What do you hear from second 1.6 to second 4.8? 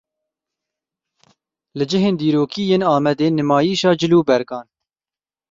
Li cihên dîrokî yên Amedê nimayişa cilûbergan.